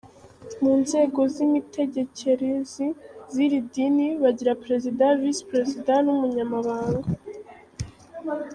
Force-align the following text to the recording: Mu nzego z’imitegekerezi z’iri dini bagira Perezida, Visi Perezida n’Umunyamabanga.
Mu 0.61 0.73
nzego 0.81 1.19
z’imitegekerezi 1.33 2.85
z’iri 3.33 3.59
dini 3.73 4.07
bagira 4.21 4.59
Perezida, 4.63 5.03
Visi 5.19 5.43
Perezida 5.51 5.93
n’Umunyamabanga. 6.05 7.07